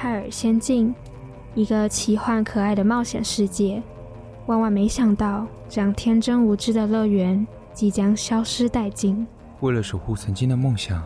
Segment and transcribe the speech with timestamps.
[0.00, 0.94] 泰尔仙境，
[1.56, 3.82] 一个奇幻可爱的冒险世界。
[4.46, 9.26] 万万没想到，这样天真无知的乐园即将消失殆尽。
[9.58, 11.02] 为了守护曾经的梦想，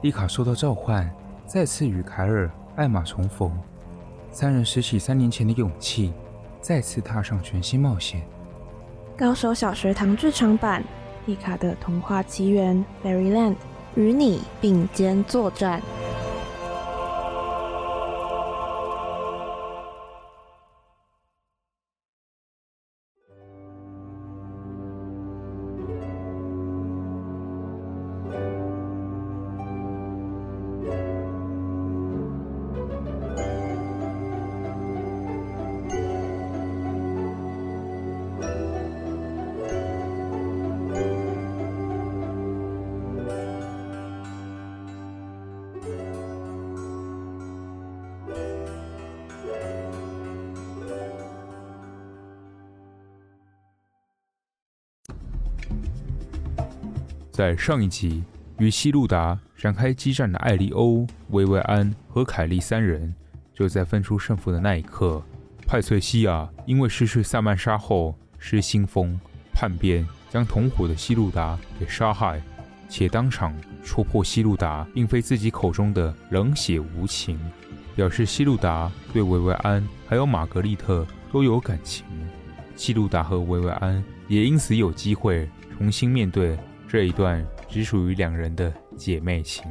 [0.00, 1.06] 丽卡受到召唤，
[1.44, 3.52] 再次与凯尔、艾玛重逢。
[4.32, 6.10] 三人拾起三年前的勇气，
[6.62, 8.22] 再次踏上全新冒险。
[9.18, 10.82] 高手小学堂剧场版
[11.26, 13.56] 《丽卡的童话奇缘》（Fairyland）
[13.96, 15.82] 与你并肩作战。
[57.40, 58.22] 在上一集，
[58.58, 63.14] 与希路达展开激战的艾利欧、薇薇安和凯莉三人，
[63.54, 65.22] 就在分出胜负的那一刻，
[65.66, 69.18] 派翠西亚因为失去萨曼莎后失心疯，
[69.54, 72.42] 叛变，将同伙的希路达给杀害，
[72.90, 77.40] 且当场戳破希路达并非自己口中的冷血无情，
[77.96, 82.04] 表示希路达对薇薇安还有玛格丽特都有感情。
[82.76, 86.54] 希路达和薇薇安也因此有机会重新面对。
[86.90, 89.70] 这一段只属于两人的姐妹情，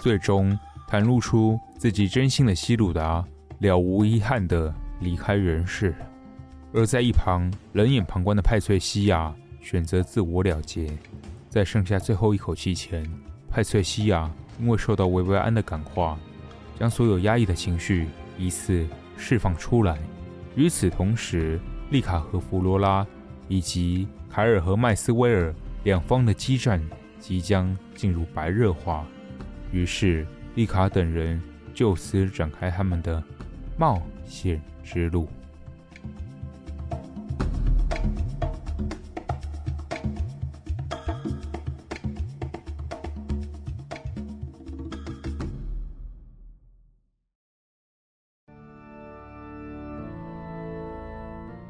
[0.00, 3.22] 最终袒露出自己真心的希鲁达
[3.58, 5.94] 了无遗憾地离开人世，
[6.72, 10.90] 而在一旁冷眼旁观的派翠西亚选择自我了结，
[11.50, 13.06] 在剩下最后一口气前，
[13.50, 16.18] 派翠西亚因为受到薇薇安的感化，
[16.80, 18.86] 将所有压抑的情绪一次
[19.18, 19.98] 释放出来。
[20.56, 21.60] 与此同时，
[21.90, 23.06] 丽卡和弗罗拉
[23.48, 25.54] 以及凯尔和麦斯威尔。
[25.84, 26.80] 两方的激战
[27.18, 29.04] 即将进入白热化，
[29.72, 31.42] 于是丽卡等人
[31.74, 33.22] 就此展开他们的
[33.76, 35.28] 冒险之路。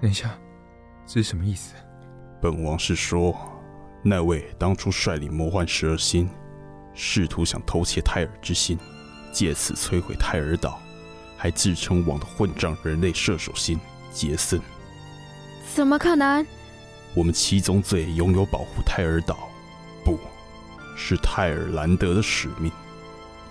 [0.01, 0.37] 等一下，
[1.07, 1.75] 这是什么意思？
[2.41, 3.52] 本王是说。
[4.03, 6.29] 那位当初率领魔幻十二星，
[6.93, 8.77] 试图想偷窃泰尔之心，
[9.33, 10.81] 借此摧毁泰尔岛，
[11.37, 13.79] 还自称王的混账人类射手星
[14.13, 14.61] 杰森，
[15.73, 16.45] 怎么可能？
[17.15, 19.49] 我们七宗罪拥有保护泰尔岛，
[20.05, 20.19] 不
[20.97, 22.73] 是泰尔兰德的使命。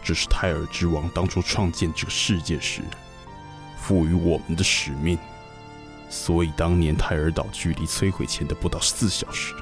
[0.04, 2.82] 这是泰尔之王当初创建这个世界时
[3.78, 5.18] 赋予我们的使命。
[6.10, 9.54] 所以当年泰尔岛距离摧毁前的不到四小时。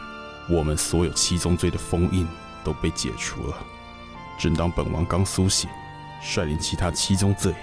[0.49, 2.27] 我们所有七宗罪的封印
[2.63, 3.57] 都被解除了。
[4.37, 5.69] 正当本王刚苏醒，
[6.21, 7.53] 率领其他七宗罪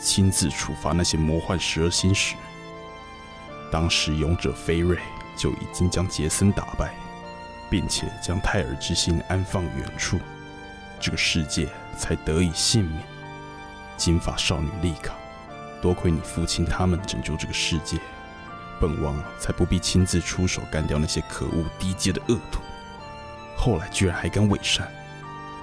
[0.00, 2.34] 亲自处罚那些魔幻十二星时，
[3.70, 4.98] 当时勇者菲瑞
[5.36, 6.94] 就已经将杰森打败，
[7.68, 10.18] 并且将泰尔之心安放远处，
[10.98, 13.02] 这个世界才得以幸免。
[13.96, 15.14] 金发少女丽卡，
[15.80, 17.98] 多亏你父亲他们拯救这个世界。
[18.82, 22.60] 本王才不必亲自出手干掉那些可恶低阶的恶徒，
[23.56, 24.88] 后来居然还敢伪善，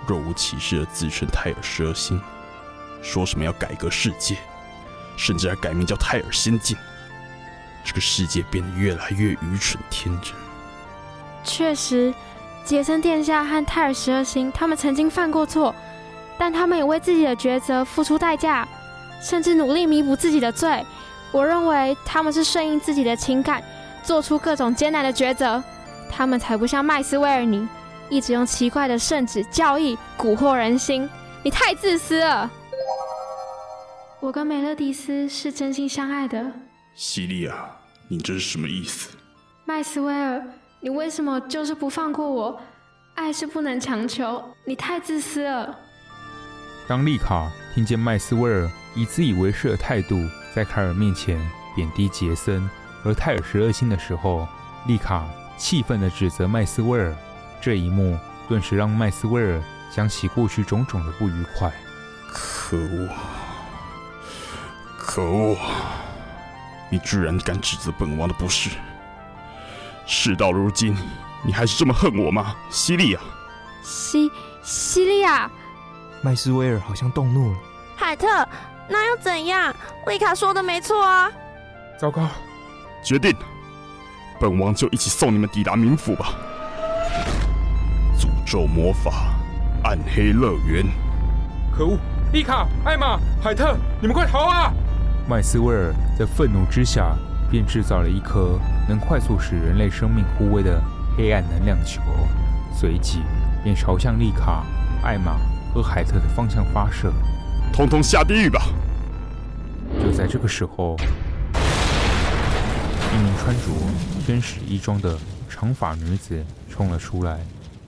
[0.07, 2.22] 若无其事的自称泰尔十二星，
[3.02, 4.38] 说什么要改革世界，
[5.18, 6.78] 甚至还改名叫泰尔仙境，
[7.84, 10.34] 这个世界变得越来越愚蠢天真。
[11.44, 12.13] 确实，
[12.63, 15.75] 杰森殿下和泰尔十二星他们曾经犯过错，
[16.38, 18.66] 但他们也为自己的抉择付出代价，
[19.22, 20.85] 甚至努力弥补自己的罪。
[21.31, 23.63] 我认为他们是顺应自己的情感，
[24.03, 25.63] 做出各种艰难的抉择。
[26.09, 27.67] 他们才不像麦斯威尔尼，
[28.09, 31.07] 一直用奇怪的圣旨教义蛊惑人心。
[31.43, 32.49] 你太自私了。
[34.20, 36.52] 我跟梅勒迪斯是真心相爱的。
[36.96, 37.53] 西利亚，
[38.08, 39.09] 你这是什么意思？
[39.66, 40.43] 麦斯威尔，
[40.81, 42.59] 你为什么就是不放过我？
[43.16, 44.43] 爱是不能强求。
[44.66, 45.78] 你太自私了。
[46.87, 50.17] 当丽卡听见麦斯威尔以自以为是的态度，
[50.53, 51.40] 在凯尔面前
[51.75, 52.69] 贬低杰森
[53.01, 54.47] 和泰尔十二星的时候，
[54.87, 55.25] 丽卡
[55.57, 57.16] 气愤地指责麦斯威尔。
[57.61, 58.17] 这一幕
[58.47, 59.61] 顿时让麦斯威尔
[59.91, 61.72] 想起过去种种的不愉快。
[62.31, 63.09] 可恶！
[64.97, 65.57] 可恶！
[66.90, 68.72] 你居然敢指责本王的不是！
[70.05, 70.95] 事到如今，
[71.43, 73.19] 你还是这么恨我吗，西利亚？
[73.84, 74.31] 西
[74.63, 75.49] 西利亚！
[76.22, 77.57] 麦斯威尔好像动怒了。
[77.95, 78.28] 海特。
[78.90, 79.74] 那又怎样？
[80.08, 81.32] 丽卡说的没错啊！
[82.00, 82.28] 糟糕，
[83.03, 83.36] 决定，
[84.40, 86.34] 本王就一起送你们抵达冥府吧。
[88.18, 89.36] 诅咒魔法，
[89.84, 90.84] 暗黑乐园。
[91.72, 91.97] 可恶！
[92.34, 94.74] 丽卡、艾玛、海特，你们快逃啊！
[95.28, 97.16] 麦斯威尔在愤怒之下，
[97.52, 100.82] 便制造了一颗能快速使人类生命枯萎的
[101.16, 102.02] 黑暗能量球，
[102.74, 103.22] 随即
[103.64, 104.64] 便朝向丽卡、
[105.03, 105.38] 艾玛
[105.74, 107.14] 和海特的方向发射。
[107.73, 108.61] 通通下地狱吧！
[110.03, 110.95] 就在这个时候，
[113.13, 113.61] 一名穿着
[114.25, 115.17] 天使衣装的
[115.47, 117.39] 长发女子冲了出来，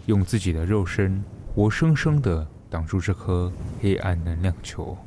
[0.05, 1.23] 用自己的肉身
[1.53, 2.47] 活生生的。
[2.71, 3.51] 挡住这颗
[3.81, 4.97] 黑暗能量球。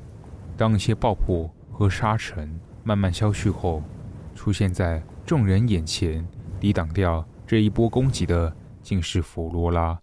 [0.55, 3.83] 当一些爆破和沙尘慢慢消去后，
[4.35, 6.23] 出现在众人眼前，
[6.61, 9.99] 抵挡掉这一波攻击的，竟是弗罗拉。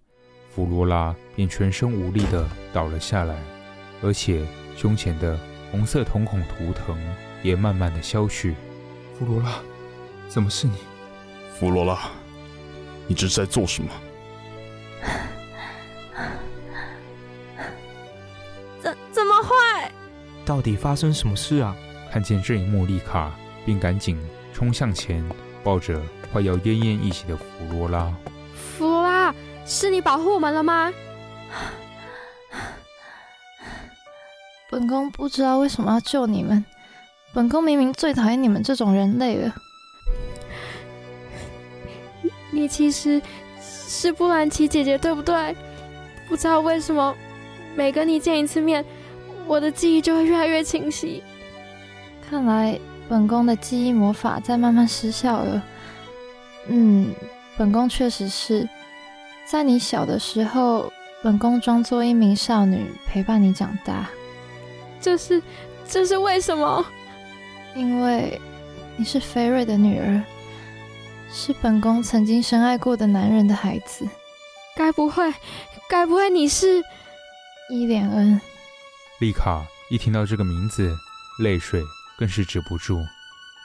[0.50, 3.36] 弗罗拉便全身无力的倒了下来，
[4.02, 4.44] 而且
[4.82, 5.38] 胸前的
[5.70, 6.98] 红色瞳孔图腾
[7.44, 8.56] 也慢慢的消去。
[9.14, 9.60] 弗罗拉，
[10.28, 10.74] 怎么是你？
[11.54, 12.10] 弗罗拉，
[13.06, 13.92] 你这是在做什么？
[18.82, 19.50] 怎怎么会
[20.44, 21.76] 到底发生什么事啊？
[22.12, 23.32] 看见这一幕，丽卡
[23.64, 24.18] 便赶紧
[24.52, 25.24] 冲向前，
[25.64, 26.02] 抱着
[26.34, 28.12] 快要奄奄一息的弗罗拉。
[28.56, 29.32] 弗罗拉，
[29.64, 30.92] 是你保护我们了吗？
[34.72, 36.64] 本宫不知道为什么要救你们。
[37.34, 39.54] 本宫明明最讨厌你们这种人类了。
[42.50, 43.22] 你其实
[43.62, 45.54] 是布兰奇姐姐，对不对？
[46.30, 47.14] 不知道为什么，
[47.76, 48.84] 每跟你见一次面。
[49.46, 51.22] 我的记忆就会越来越清晰。
[52.30, 52.80] 看来
[53.10, 55.62] 本宫的记忆魔法在慢慢失效了。
[56.68, 57.14] 嗯，
[57.58, 58.68] 本宫确实是
[59.46, 60.90] 在你小的时候，
[61.22, 64.10] 本宫装作一名少女陪伴你长大。
[65.02, 65.42] 这是，
[65.88, 66.86] 这是为什么？
[67.76, 68.40] 因为
[68.96, 70.22] 你是菲瑞的女儿，
[71.32, 74.08] 是本宫曾经深爱过的男人的孩子。
[74.76, 75.34] 该不会，
[75.90, 76.84] 该不会你是
[77.70, 78.40] 伊莲恩？
[79.20, 80.96] 丽卡一听到这个名字，
[81.40, 81.82] 泪水
[82.18, 83.00] 更是止不住。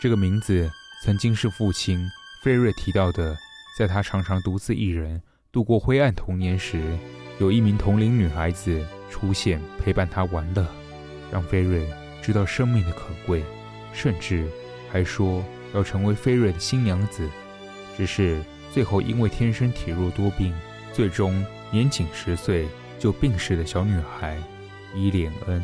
[0.01, 0.71] 这个名字
[1.05, 1.99] 曾经是父亲
[2.43, 3.37] 菲瑞提到的，
[3.79, 5.21] 在他常常独自一人
[5.53, 6.99] 度过灰暗童年时，
[7.39, 10.67] 有一名同龄女孩子出现陪伴他玩乐，
[11.33, 11.87] 让菲瑞
[12.23, 13.45] 知道生命的可贵，
[13.93, 14.49] 甚至
[14.91, 15.45] 还说
[15.75, 17.29] 要成为菲瑞的新娘子。
[17.97, 18.43] 只是
[18.73, 20.55] 最后因为天生体弱多病，
[20.93, 22.69] 最终年仅十岁
[22.99, 24.39] 就病逝的小女孩。
[24.95, 25.63] 伊莲恩，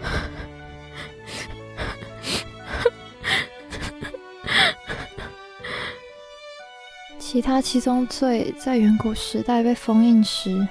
[7.18, 10.68] 其他七宗罪在远古时代被封印时，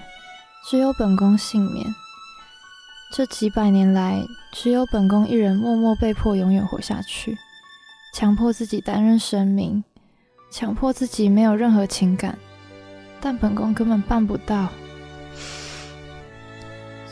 [0.70, 1.96] 只有本宫幸免。
[3.16, 7.38] 这几百年来，只有本宫一人默默被迫永远活下去，
[8.12, 9.84] 强迫自己担任神明，
[10.50, 12.36] 强迫自己没有任何情感，
[13.22, 14.68] 但本宫根本办不到。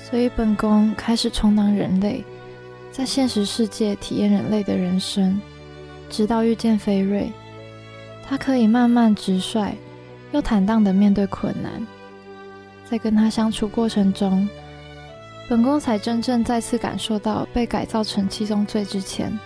[0.03, 2.25] 所以，本宫开始充当人类，
[2.91, 5.39] 在现实世界体验人类的人生，
[6.09, 7.31] 直到遇见菲瑞，
[8.27, 9.75] 他可以慢慢直率
[10.31, 11.85] 又坦荡地面对困难。
[12.89, 14.49] 在跟他相处过程中，
[15.51, 19.37] 本宫才真正再次感受到被改造成七宗罪之前，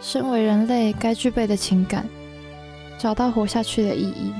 [0.00, 2.04] 身为人类该具备的情感，
[2.98, 4.34] 找到活下去的意义。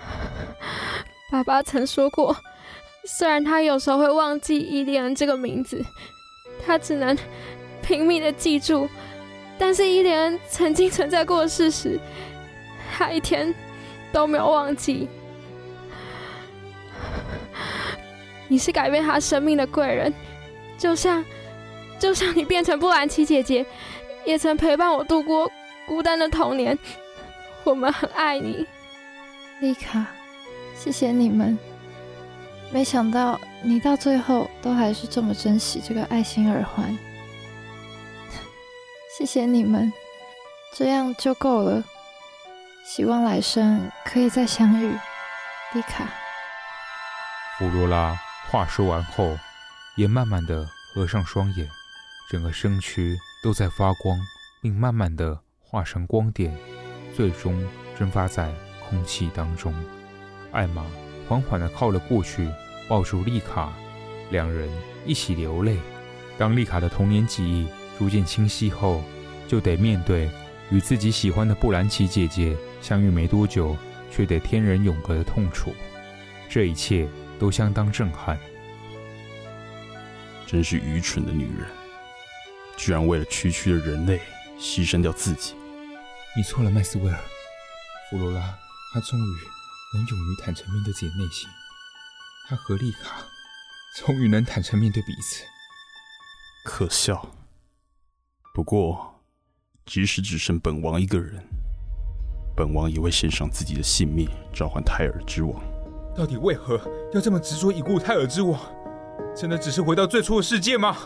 [1.30, 2.34] 爸爸曾说过。
[3.04, 5.84] 虽然他有时候会忘记伊莲这个名字，
[6.64, 7.14] 他只能
[7.82, 8.88] 拼命的记住，
[9.58, 12.00] 但是伊莲曾经存在过的事实，
[12.96, 13.54] 他一天
[14.12, 15.10] 都没有忘记。
[18.48, 20.12] 你是改变他生命的贵人，
[20.76, 21.24] 就像
[21.98, 23.64] 就像你变成布兰奇姐姐，
[24.24, 25.50] 也曾陪伴我度过
[25.86, 26.76] 孤单的童年。
[27.64, 28.66] 我们很爱你，
[29.60, 30.06] 丽卡，
[30.74, 31.58] 谢谢你们。
[32.70, 36.96] 没想到你到最后都还是这么珍惜这个爱心耳环，
[39.18, 39.92] 谢谢你们，
[40.74, 41.84] 这样就够了。
[42.86, 44.88] 希望来生可以再相遇，
[45.74, 46.06] 丽卡。
[47.58, 48.16] 弗罗拉
[48.50, 49.38] 话说完后，
[49.96, 51.68] 也慢慢的合上双眼，
[52.30, 54.18] 整个身躯都在发光，
[54.62, 56.56] 并慢慢的化成光点，
[57.14, 57.62] 最终
[57.98, 58.50] 蒸发在
[58.88, 59.74] 空气当中。
[60.52, 60.84] 艾玛。
[61.28, 62.48] 缓缓地靠了过去，
[62.88, 63.70] 抱住丽卡，
[64.30, 64.66] 两人
[65.04, 65.76] 一起流泪。
[66.38, 69.02] 当丽卡的童年记忆逐渐清晰后，
[69.46, 70.30] 就得面对
[70.70, 73.76] 与自己喜欢的布兰奇姐姐相遇没多久，
[74.10, 75.74] 却得天人永隔的痛楚。
[76.48, 77.06] 这一切
[77.38, 78.38] 都相当震撼。
[80.46, 81.68] 真是愚蠢的女人，
[82.76, 84.20] 居然为了区区的人类
[84.58, 85.54] 牺牲掉自己。
[86.36, 87.18] 你错了，麦斯威尔。
[88.10, 88.58] 弗罗拉，
[88.94, 89.36] 她终于
[89.94, 91.48] 能勇于坦诚面对自己的内心。
[92.48, 93.22] 她和丽卡
[93.98, 95.44] 终于能坦诚面对彼此。
[96.64, 97.34] 可笑。
[98.54, 99.20] 不过，
[99.84, 101.44] 即使只剩本王一个人，
[102.56, 105.62] 本王也会献上自己的性命，召唤泰尔之王。
[106.14, 106.80] 到底为何
[107.12, 108.58] 要这么执着已故泰尔之王？
[109.34, 110.96] 真的只是回到最初的世界吗？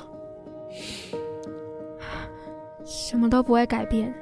[2.85, 4.13] 什么都不会改变。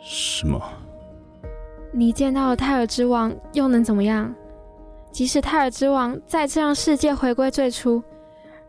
[0.00, 0.60] 是吗？
[1.92, 4.34] 你见到了泰尔之王，又能怎么样？
[5.12, 8.02] 即使泰尔之王再次让世界回归最初，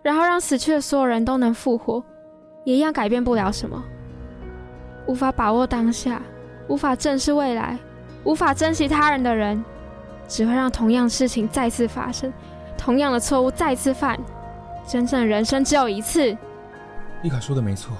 [0.01, 2.03] 然后让死去的所有人都能复活，
[2.63, 3.83] 也一样改变不了什么。
[5.07, 6.21] 无法把握当下，
[6.67, 7.77] 无法正视未来，
[8.23, 9.63] 无法珍惜他人的人，
[10.27, 12.31] 只会让同样的事情再次发生，
[12.77, 14.19] 同样的错误再次犯。
[14.87, 16.35] 真正的人生只有一次。
[17.21, 17.95] 丽卡说的没错，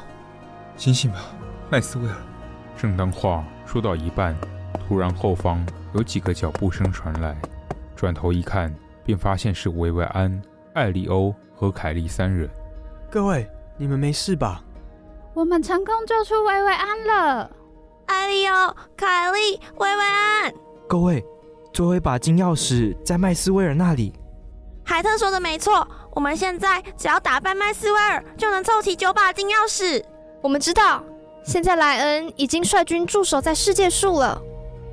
[0.75, 1.19] 醒醒吧，
[1.69, 2.15] 麦斯威尔。
[2.77, 4.35] 正当话说到一半，
[4.87, 5.63] 突然后方
[5.93, 7.37] 有几个脚步声传来，
[7.95, 8.73] 转头一看，
[9.03, 10.41] 便发现是维维安、
[10.73, 12.49] 艾利欧和凯莉三人。
[13.11, 13.47] 各位，
[13.77, 14.63] 你们没事吧？
[15.33, 17.51] 我们成功救出维维安了。
[18.07, 20.51] 艾利欧、凯莉、维维安。
[20.89, 21.23] 各位，
[21.73, 24.13] 最后一把金钥匙在麦斯威尔那里。
[24.83, 25.87] 海特说的没错。
[26.13, 30.03] 我们现在只要打败麦斯威尔，就能凑齐九把金钥匙。
[30.41, 31.01] 我们知道，
[31.41, 34.41] 现在莱恩已经率军驻守在世界树了。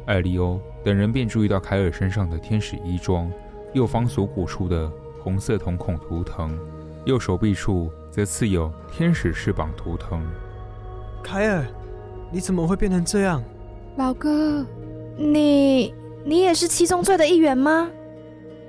[0.07, 3.29] 艾利欧等人便注意到凯尔身上的天使衣装，
[3.73, 4.89] 右方锁骨处的
[5.21, 6.57] 红色瞳孔图腾，
[7.05, 10.25] 右手臂处则刺有天使翅膀图腾。
[11.25, 11.67] 凯尔，
[12.31, 13.43] 你怎么会变成这样？
[13.97, 14.65] 老哥，
[15.17, 15.93] 你
[16.29, 17.89] 你也是七宗罪的一员吗？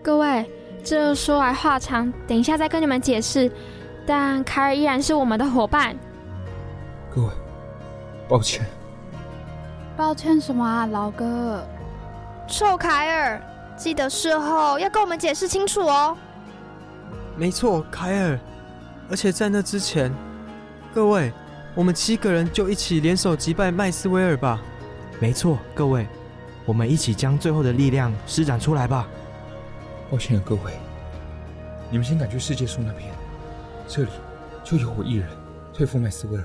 [0.02, 0.50] 各位。
[0.82, 3.52] 这说来话长，等一下再跟你们解释。
[4.08, 5.94] 但凯尔依然是我们的伙伴。
[7.14, 7.30] 各位，
[8.30, 8.66] 抱歉。
[9.98, 11.62] 抱歉什么啊，老哥？
[12.48, 13.42] 臭凯尔，
[13.76, 16.18] 记得事后要跟我们解释清楚哦。
[17.36, 18.40] 没错，凯尔。
[19.10, 20.10] 而且在那之前，
[20.94, 21.34] 各位，
[21.76, 24.62] 我们七个人就一起联手击败麦斯威尔吧。
[25.20, 26.08] 没错，各位，
[26.70, 29.08] 我们一起将最后的力量施展出来吧。
[30.12, 30.72] 抱歉了，各位，
[31.90, 33.10] 你们先赶去世界树那边，
[33.88, 34.10] 这里
[34.64, 35.28] 就有我一人
[35.74, 36.44] 对付麦斯威尔。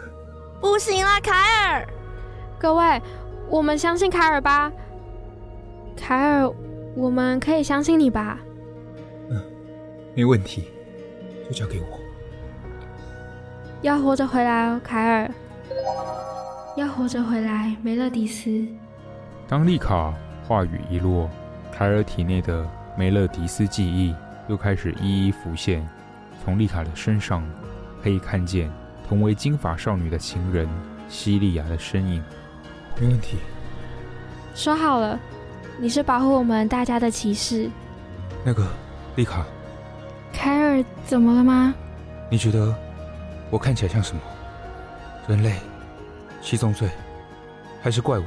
[0.62, 1.87] 不行啦，凯尔！
[2.59, 3.02] 各位，
[3.50, 4.73] 我们相信凯尔吧。
[5.95, 6.50] 凯尔，
[6.95, 8.38] 我们可以相信你吧？
[9.28, 9.43] 嗯，
[10.14, 10.71] 没问题，
[11.45, 11.87] 就交给我。
[13.83, 15.31] 要活着回来哦，凯尔。
[16.78, 18.66] 要活着回来，梅勒迪斯。
[19.48, 20.14] 当丽卡
[20.46, 21.30] 话语一落，
[21.72, 22.66] 凯尔体内的。
[22.96, 24.14] 梅勒迪斯记忆
[24.46, 25.84] 又开始一一浮现，
[26.44, 27.44] 从丽卡的身上
[28.00, 28.70] 可以看见
[29.08, 30.68] 同为金发少女的情人
[31.08, 32.22] 西利亚的身影。
[32.96, 33.36] 没问题。
[34.54, 35.18] 说好了，
[35.76, 37.68] 你是保护我们大家的骑士。
[38.44, 38.64] 那个，
[39.16, 39.44] 丽卡。
[40.32, 41.74] 凯尔，怎么了吗？
[42.30, 42.72] 你觉得
[43.50, 44.22] 我看起来像什么？
[45.26, 45.56] 人类、
[46.40, 46.88] 七宗罪，
[47.82, 48.24] 还是怪物？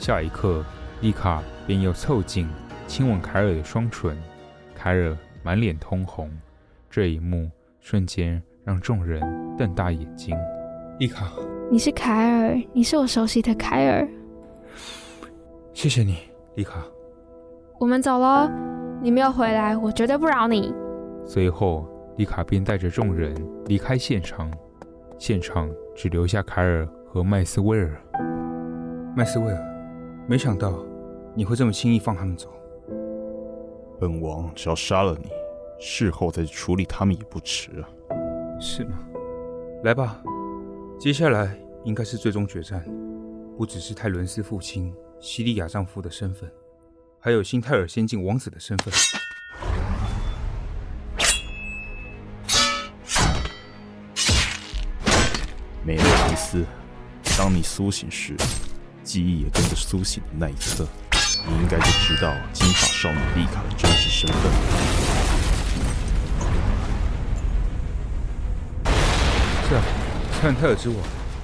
[0.00, 0.64] 下一刻，
[1.02, 2.48] 丽卡便又凑近。
[2.86, 4.16] 亲吻凯尔的双唇，
[4.74, 6.30] 凯尔满脸通红。
[6.88, 9.20] 这一幕瞬间让众人
[9.58, 10.34] 瞪大眼睛。
[10.98, 11.30] 丽卡，
[11.70, 14.08] 你是凯尔，你是我熟悉的凯尔。
[15.74, 16.16] 谢谢你，
[16.54, 16.82] 丽卡。
[17.78, 18.50] 我们走喽，
[19.02, 20.74] 你没有回来，我绝对不饶你。
[21.26, 24.50] 随后，丽卡便带着众人离开现场，
[25.18, 28.02] 现场只留下凯尔和麦斯威尔。
[29.14, 29.69] 麦斯威尔，
[30.30, 30.78] 没想到
[31.34, 32.48] 你会这么轻易放他们走。
[33.98, 35.28] 本王只要杀了你，
[35.80, 37.90] 事后再处理他们也不迟啊。
[38.60, 38.96] 是吗？
[39.82, 40.22] 来吧，
[41.00, 42.84] 接下来应该是最终决战，
[43.58, 46.48] 不只是泰伦斯父亲西利亚丈夫的身份，
[47.18, 48.94] 还有新泰尔仙境王子的身份。
[55.84, 56.64] 梅洛迪斯，
[57.36, 58.36] 当你苏醒时，
[59.10, 60.86] 记忆也跟着苏醒的那一刻。
[61.44, 64.52] 你应该就知道金发少女丽卡的真实身份。
[69.68, 69.82] 是啊，
[70.40, 70.96] 看泰尔之王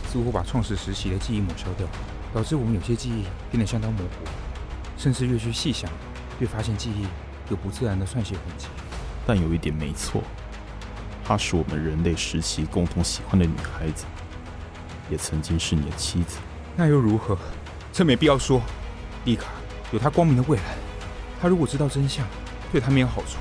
[0.09, 1.85] 似乎把创世时期的记忆抹消掉，
[2.33, 4.31] 导致我们有些记忆变得相当模糊，
[4.97, 5.91] 甚至越去细想，
[6.39, 7.05] 越发现记忆
[7.51, 8.69] 有不自然的撰写痕迹。
[9.27, 10.23] 但有一点没错，
[11.25, 14.05] 她是我们人类时期共同喜欢的女孩子，
[15.11, 16.39] 也曾经是你的妻子。
[16.77, 17.39] 那又如何？
[17.91, 18.61] 这没必要说，
[19.25, 19.47] 丽卡。
[19.93, 20.77] 有他光明的未来，
[21.41, 22.27] 他如果知道真相，
[22.71, 23.39] 对他没有好处。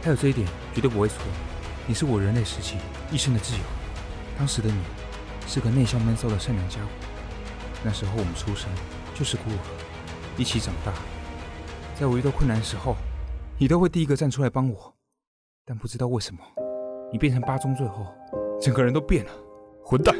[0.00, 1.18] 还有这一点绝对不会错。
[1.86, 2.76] 你是我人类时期
[3.10, 3.64] 一生的挚友。
[4.38, 4.80] 当时的你
[5.46, 6.88] 是个内向闷骚的善良家伙。
[7.84, 8.70] 那时候我们出生
[9.14, 9.58] 就是孤儿，
[10.38, 10.92] 一起长大。
[11.94, 12.96] 在我遇到困难的时候，
[13.58, 14.94] 你都会第一个站出来帮我。
[15.66, 16.40] 但不知道为什么，
[17.12, 18.06] 你变成八宗罪后，
[18.60, 19.32] 整个人都变了。
[19.84, 20.14] 混蛋！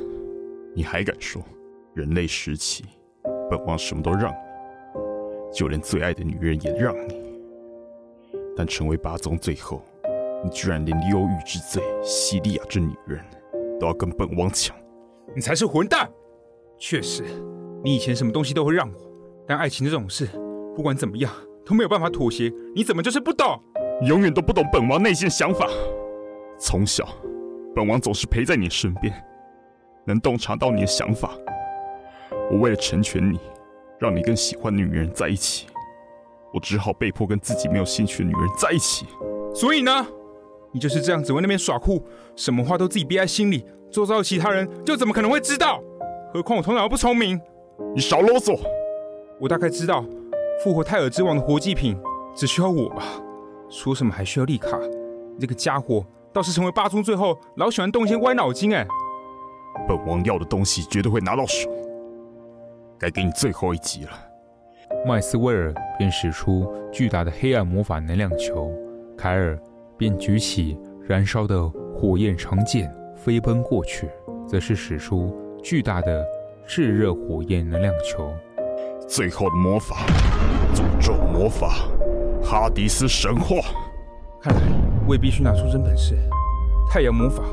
[0.75, 1.40] 你还敢说
[1.94, 2.84] 人类时期，
[3.50, 4.37] 本王什么都让你，
[5.52, 7.22] 就连最爱的女人也让你。
[8.56, 9.82] 但成为八宗罪后，
[10.42, 13.22] 你居然连忧郁之罪西利亚这女人
[13.78, 14.75] 都要跟本王抢，
[15.34, 16.11] 你才是混蛋！
[16.78, 17.25] 确实，
[17.84, 18.94] 你以前什么东西都会让我，
[19.46, 20.26] 但爱情这种事，
[20.75, 21.30] 不管怎么样
[21.66, 22.50] 都没有办法妥协。
[22.75, 23.61] 你怎么就是不懂？
[24.06, 25.68] 永远都不懂本王内心的想法。
[26.58, 27.06] 从小，
[27.75, 29.14] 本王总是陪在你身边，
[30.06, 31.37] 能洞察到你的想法。
[32.52, 33.40] 我为了成全你，
[33.99, 35.66] 让你跟喜欢的女人在一起，
[36.52, 39.06] 我只好被迫跟自己没有兴趣的女人在一起。
[39.54, 40.06] 所以呢，
[40.71, 42.06] 你就是这样只为那边耍酷，
[42.37, 45.82] 什么话都自己憋在心里，周遭的其他人就怎么可能会知道？
[46.35, 47.40] 何况我头脑又不聪明，
[47.94, 48.61] 你少啰嗦！
[49.40, 50.04] 我大概知道，
[50.62, 51.99] 复活泰尔之王的活祭品
[52.35, 53.02] 只需要我吧？
[53.71, 54.78] 说什么还需要丽卡？
[55.40, 56.04] 这个家伙
[56.35, 58.87] 倒是成为八宗最后，老喜欢动一些歪脑筋哎。
[59.88, 61.71] 本王要的东西绝对会拿到手，
[63.02, 64.11] 该给你最后一击了。
[65.04, 68.73] 麦斯威尔便使出巨大的黑暗魔法能量球，
[69.18, 69.59] 凯尔
[69.99, 70.78] 便举起
[71.09, 74.09] 燃烧的火焰长剑飞奔过去，
[74.47, 75.37] 则是使出。
[75.61, 76.25] 巨大的
[76.66, 78.32] 炙热火焰能量球，
[79.09, 80.06] 最后的魔法，
[80.75, 81.88] 诅咒魔法，
[82.42, 83.56] 哈迪斯神话。
[84.40, 84.61] 看来
[85.06, 86.16] 我也必须拿出真本事。
[86.90, 87.44] 太阳魔法，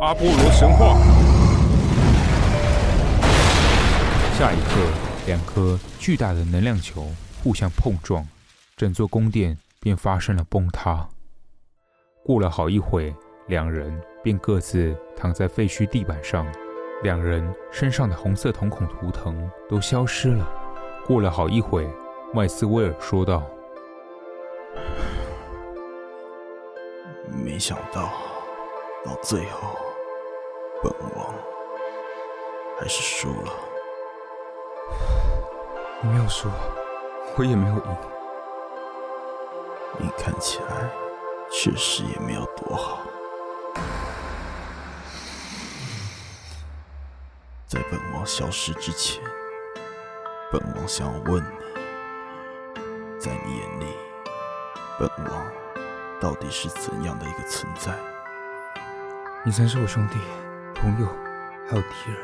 [0.00, 1.33] 阿波罗神话。
[4.36, 4.62] 下一刻，
[5.26, 7.06] 两颗巨大的能量球
[7.40, 8.26] 互相碰撞，
[8.76, 11.08] 整座宫殿便发生了崩塌。
[12.24, 13.14] 过了好一会，
[13.46, 16.44] 两人便各自躺在废墟地板上。
[17.04, 20.44] 两人身上的红色瞳孔图腾都消失了。
[21.06, 21.88] 过了好一会，
[22.32, 23.40] 麦斯威尔说道
[27.30, 28.12] ：“没想到，
[29.04, 29.78] 到最后，
[30.82, 31.32] 本王
[32.80, 33.52] 还是输了。
[36.02, 36.50] 你没有输，
[37.36, 37.96] 我也没有赢。
[39.98, 40.90] 你看起来
[41.50, 43.00] 确实也没有多好。”
[47.66, 49.22] 在本王消失之前，
[50.52, 51.48] 本王想要问你，
[53.18, 53.86] 在你眼里，
[54.98, 55.50] 本王
[56.20, 57.92] 到底是怎样的一个存在？
[59.42, 60.18] 你曾是我兄弟、
[60.74, 61.06] 朋友，
[61.68, 62.16] 还有敌人，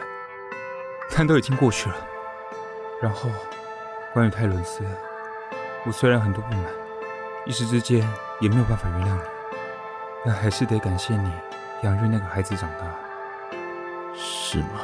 [1.17, 1.97] 但都已经过去了。
[3.03, 3.29] 然后，
[4.13, 4.83] 关于泰伦斯，
[5.87, 6.65] 我虽然很多不满，
[7.47, 8.05] 一时之间
[8.41, 9.23] 也没有办法原谅你，
[10.25, 11.31] 但还是得感谢你
[11.85, 12.99] 养育那个孩子长大。
[14.17, 14.81] 是吗？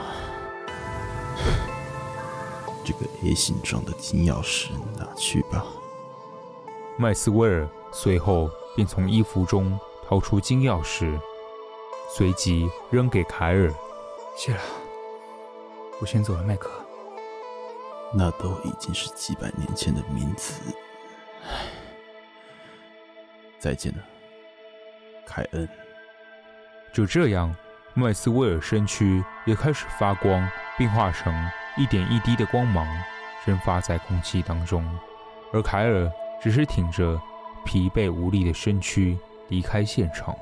[2.85, 5.65] 这个 A 形状的金钥匙拿去吧。
[6.97, 9.77] 麦斯威尔随后便从衣服中
[10.09, 11.19] 掏出金钥匙，
[12.09, 13.75] 随即扔给凯尔。
[14.37, 14.61] 谢了，
[16.01, 16.71] 我先走了，麦克。
[18.13, 20.75] 那都已经是几百年前的名词。
[21.45, 21.67] 唉，
[23.59, 24.03] 再见了，
[25.27, 25.69] 凯恩。
[26.93, 27.55] 就这样，
[27.95, 31.35] 麦斯威尔身躯也开始发光，并化成。
[31.79, 32.87] 一点一滴的光芒
[33.45, 34.83] 蒸发在空气当中，
[35.53, 36.11] 而凯尔
[36.43, 37.21] 只是挺着
[37.67, 40.35] 疲惫无力的身躯离开现场。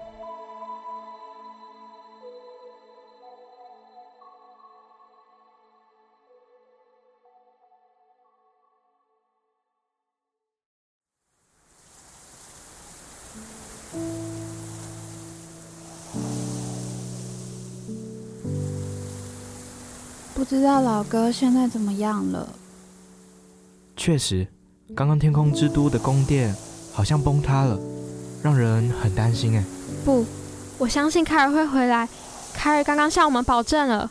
[20.64, 22.48] 知道老哥现在怎么样了？
[23.98, 24.46] 确实，
[24.96, 26.56] 刚刚天空之都的宫殿
[26.90, 27.78] 好像崩塌了，
[28.42, 29.62] 让人很担心哎。
[30.06, 30.24] 不，
[30.78, 32.08] 我相信凯尔会回来。
[32.54, 34.10] 凯尔刚刚向我们保证了。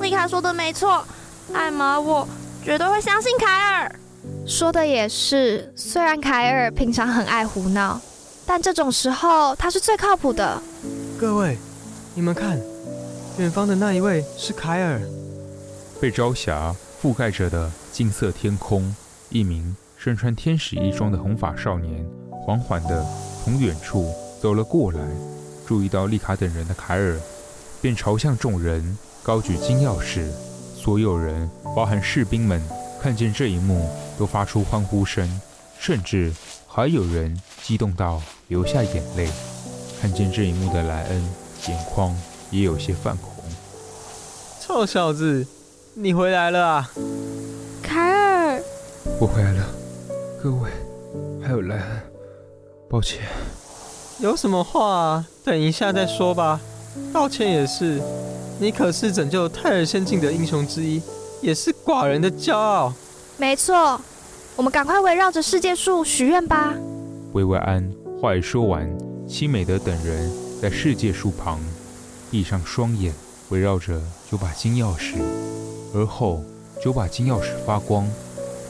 [0.00, 1.04] 丽卡说的没错，
[1.52, 2.24] 艾玛，我
[2.62, 3.92] 绝对会相信凯尔。
[4.46, 8.00] 说的也是，虽然凯尔平常很爱胡闹，
[8.46, 10.62] 但这种时候他是最靠谱的。
[11.18, 11.58] 各位，
[12.14, 12.60] 你们看，
[13.38, 15.02] 远方的那一位是凯尔。
[16.00, 18.94] 被朝霞覆盖着的金色天空，
[19.28, 23.06] 一名身穿天使衣装的红发少年缓缓地
[23.44, 24.10] 从远处
[24.40, 24.98] 走了过来。
[25.66, 27.20] 注意到丽卡等人的凯尔，
[27.82, 30.26] 便朝向众人高举金钥匙。
[30.74, 32.62] 所有人，包含士兵们，
[33.02, 33.86] 看见这一幕
[34.18, 35.40] 都发出欢呼声，
[35.78, 36.32] 甚至
[36.66, 39.28] 还有人激动到流下眼泪。
[40.00, 41.22] 看见这一幕的莱恩，
[41.68, 42.16] 眼眶
[42.50, 43.44] 也有些泛红。
[44.62, 45.46] 臭小子，
[45.94, 46.90] 你回来了啊！
[47.82, 48.62] 凯尔，
[49.20, 49.66] 我回来了，
[50.40, 50.70] 各位，
[51.42, 52.00] 还有莱恩，
[52.88, 53.22] 抱歉。
[54.20, 55.26] 有什么话啊？
[55.44, 56.60] 等一下再说吧。
[57.12, 58.00] 道歉也是，
[58.60, 61.02] 你可是拯救泰尔仙境的英雄之一，
[61.40, 62.92] 也是寡人的骄傲。
[63.36, 64.00] 没错，
[64.54, 66.72] 我们赶快围绕着世界树许愿吧。
[67.32, 68.88] 薇薇安话一说完，
[69.26, 70.30] 西美德等人
[70.62, 71.58] 在世界树旁
[72.30, 73.12] 闭上双眼，
[73.48, 74.00] 围绕着
[74.30, 75.14] 九把金钥匙，
[75.94, 76.42] 而后
[76.82, 78.06] 九把金钥匙发光。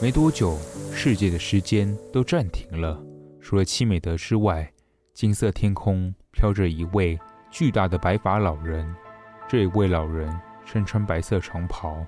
[0.01, 0.57] 没多久，
[0.91, 2.99] 世界的时间都暂停了，
[3.39, 4.71] 除了七美德之外。
[5.13, 7.19] 金色天空飘着一位
[7.51, 8.95] 巨大的白发老人，
[9.47, 10.33] 这一位老人
[10.65, 12.03] 身穿白色长袍，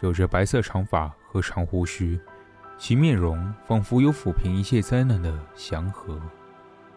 [0.00, 2.20] 有着白色长发和长胡须，
[2.78, 6.20] 其面容仿佛有抚平一切灾难的祥和。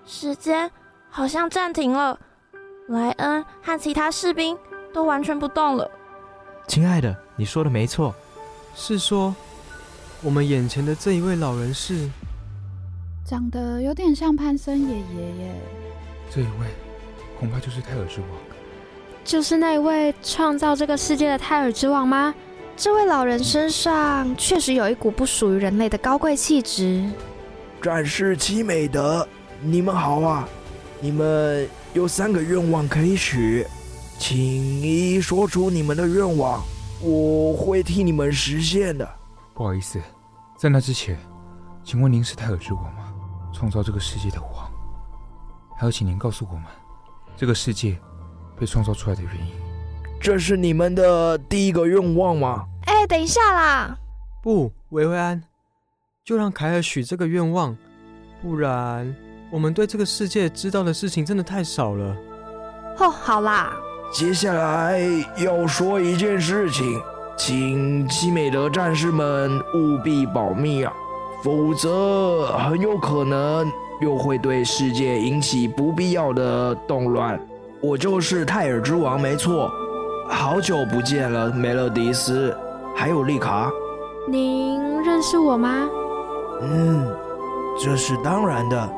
[0.03, 0.69] 时间
[1.09, 2.19] 好像暂停了，
[2.89, 4.55] 莱恩和其他士兵
[4.93, 5.89] 都完全不动了。
[6.67, 8.13] 亲爱的，你说的没错，
[8.75, 9.33] 是说
[10.21, 12.09] 我们眼前的这一位老人是？
[13.25, 15.55] 长得有点像潘森爷爷耶，
[16.29, 16.67] 这一位
[17.39, 18.29] 恐怕就是泰尔之王，
[19.23, 22.33] 就是那位创造这个世界的泰尔之王吗？
[22.77, 27.09] 这位老人身上确实有一股不属于人类的高贵气质。
[27.81, 29.27] 战士七美德，
[29.61, 30.47] 你们好啊！
[30.99, 33.65] 你们有三个愿望可以许，
[34.17, 36.63] 请一一说出你们的愿望，
[37.01, 39.07] 我会替你们实现的。
[39.53, 39.99] 不好意思，
[40.57, 41.17] 在那之前，
[41.83, 43.13] 请问您是泰尔之王吗？
[43.53, 44.69] 创造这个世界的王，
[45.77, 46.63] 还有请您告诉我们，
[47.37, 47.97] 这个世界
[48.59, 49.53] 被创造出来的原因。
[50.19, 52.65] 这是你们的第一个愿望吗？
[52.85, 53.97] 哎，等一下啦！
[54.41, 55.41] 不，维维安，
[56.23, 57.77] 就让凯尔许这个愿望，
[58.41, 59.15] 不然
[59.51, 62.15] 我们对这个世界知道的事情真的太少了。
[62.97, 63.75] 哦，好啦。
[64.11, 64.99] 接下来
[65.37, 67.01] 要说一件事情，
[67.37, 70.93] 请七美德战士们务必保密啊！
[71.43, 73.69] 否则很有可能
[74.01, 77.39] 又会对世界引起不必要的动乱。
[77.81, 79.69] 我就是泰尔之王，没错。
[80.29, 82.55] 好久不见了，梅勒迪斯，
[82.95, 83.69] 还有丽卡。
[84.27, 85.87] 您认识我吗？
[86.61, 87.13] 嗯，
[87.83, 88.89] 这是当然的。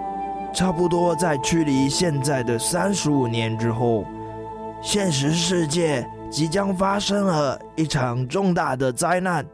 [0.53, 4.05] 差不多在距离现在的三十五年之后，
[4.81, 9.45] 现实世界即将发生了一场重大的灾难。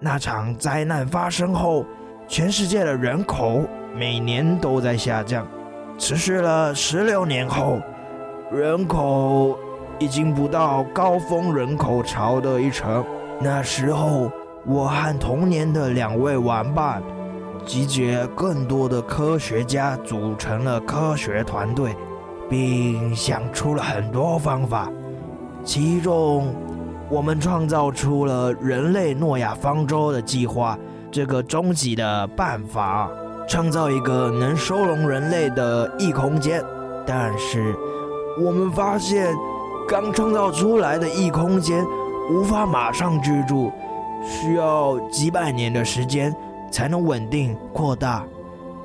[0.00, 1.84] 那场灾难发生后，
[2.28, 3.62] 全世界的人口
[3.94, 5.46] 每年都在下降，
[5.96, 7.78] 持续了十六年后，
[8.52, 9.56] 人口
[9.98, 13.04] 已经不到高峰人口潮的一成。
[13.40, 14.30] 那时候，
[14.66, 17.02] 我和童年的两位玩伴，
[17.64, 21.94] 集结更多的科学家，组成了科学团队，
[22.48, 24.90] 并想出了很多方法。
[25.64, 26.54] 其中，
[27.08, 30.78] 我们创造出了人类诺亚方舟的计划。
[31.10, 33.08] 这个终极的办法，
[33.48, 36.60] 创造一个能收容人类的异空间。
[37.06, 37.72] 但是，
[38.44, 39.32] 我们发现，
[39.88, 41.86] 刚创造出来的异空间
[42.32, 43.70] 无法马上居住，
[44.24, 46.34] 需要几百年的时间
[46.68, 48.24] 才能稳定扩大。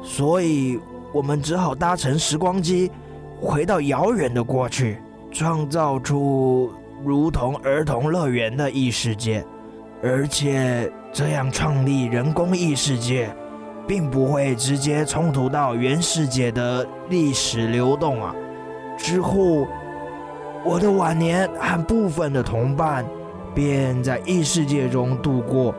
[0.04, 0.80] 所以，
[1.12, 2.92] 我们只好搭乘时光机，
[3.42, 4.98] 回到遥远的过去，
[5.32, 6.72] 创造出
[7.04, 9.44] 如同儿童乐园的异世界。
[10.02, 13.30] 而且这样创立人工异世界，
[13.86, 18.34] 并不会直接冲突到原世界的历史流动啊。
[18.98, 19.68] 之后，
[20.64, 23.06] 我的晚年和部分的同伴
[23.54, 25.74] 便在异世界中度过，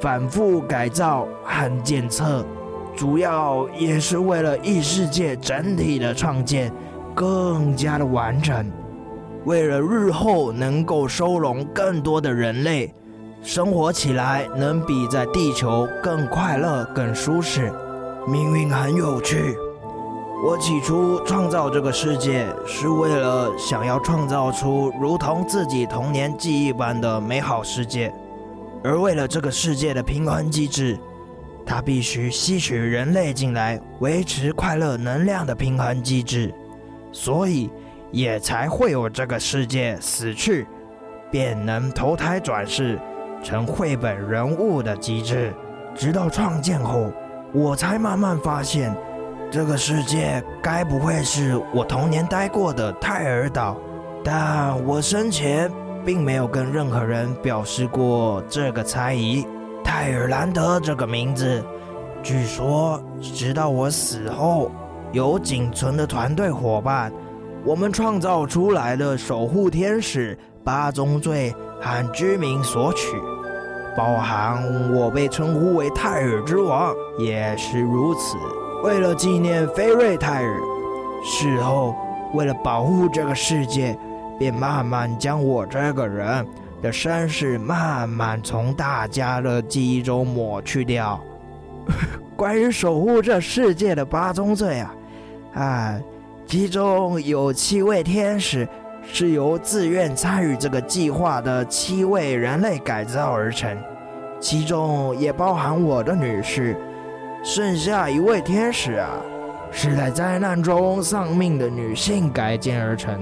[0.00, 2.44] 反复改造和检测，
[2.96, 6.72] 主要也是为了异世界整体的创建
[7.14, 8.72] 更加的完整，
[9.44, 12.92] 为了日后能够收容更多的人类。
[13.42, 17.72] 生活起来能比在地球更快乐、更舒适。
[18.26, 19.56] 命运很有趣。
[20.44, 28.12] 我起初创造这个世界，是为了想要创造出如同自己童年记忆般的美好世界。
[28.82, 30.98] 而为了这个世界的平衡机制，
[31.66, 36.54] 它必须吸取人类进来，维持快乐能量的平衡机制。
[37.10, 37.68] 所以，
[38.12, 40.66] 也才会有这个世界死去，
[41.30, 42.98] 便能投胎转世。
[43.42, 45.52] 成绘本人物的机制，
[45.94, 47.12] 直到创建后，
[47.52, 48.96] 我才慢慢发现，
[49.50, 53.76] 这个世界该不会是我童年待过的泰尔岛。
[54.24, 55.70] 但我生前
[56.04, 59.46] 并没有跟任何人表示过这个猜疑。
[59.86, 61.64] 泰尔兰德这个名字，
[62.20, 64.68] 据说直到我死后，
[65.12, 67.12] 有仅存的团队伙伴
[67.64, 73.16] 我们创造出来的守护天使八宗罪和居民索取，
[73.96, 78.36] 包含我被称呼为泰尔之王也是如此。
[78.82, 80.60] 为了纪念菲瑞泰尔，
[81.24, 81.94] 事后
[82.34, 83.96] 为了保护这个世界，
[84.36, 86.44] 便慢慢将我这个人
[86.86, 91.20] 的身世慢慢从大家的记忆中抹去掉。
[92.36, 94.94] 关于守护这世界的八宗罪啊，
[95.54, 96.00] 啊。
[96.46, 98.68] 其中有七位天使
[99.02, 103.76] 是由自愿参与这个计划的七位人类改造而成，
[104.38, 106.76] 其中也包含我的女婿。
[107.42, 109.10] 剩下一位天使啊，
[109.72, 113.20] 是在灾难中丧命的女性改建而成。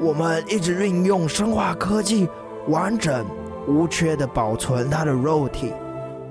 [0.00, 2.28] 我们一直运用生化科技，
[2.68, 3.24] 完整
[3.66, 5.72] 无缺的保存他的肉体，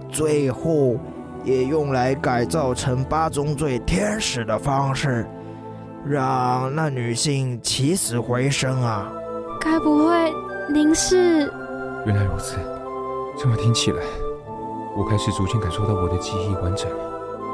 [0.09, 0.97] 最后
[1.43, 5.25] 也用来改造成八宗罪天使的方式。
[6.05, 9.11] 让那女性起死回生啊！
[9.59, 10.33] 该不会
[10.73, 11.51] 您是？
[12.05, 12.55] 原来如此，
[13.37, 14.01] 这么听起来，
[14.95, 16.89] 我开始逐渐感受到我的记忆完整。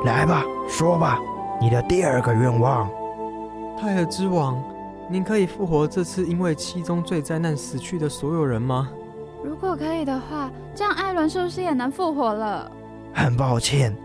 [0.05, 1.19] 来吧，说吧，
[1.59, 2.87] 你的第二个愿望。
[3.81, 4.61] 泰尔之王，
[5.09, 8.89] 您可以复活这次因为七宗罪灾难死去的所有人吗？
[9.43, 12.71] 如果可以的话，这样艾伦是不是也能复活了？
[13.13, 13.95] 很抱歉，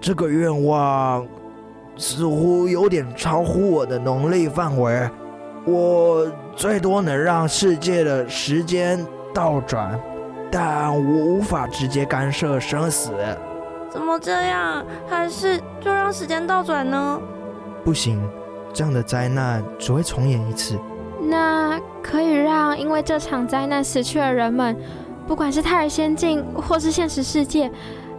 [0.00, 1.26] 这个愿望。
[1.94, 5.10] 似乎有点超乎我的能力范围，
[5.66, 6.26] 我
[6.56, 8.98] 最多能让世界的时间
[9.34, 10.00] 倒转，
[10.50, 13.12] 但我无法直接干涉生死。
[13.90, 14.82] 怎么这样？
[15.06, 17.20] 还是就让时间倒转呢？
[17.84, 18.18] 不行，
[18.72, 20.78] 这样的灾难只会重演一次。
[21.20, 24.76] 那可以让因为这场灾难死去的人们，
[25.26, 27.70] 不管是泰尔仙境或是现实世界，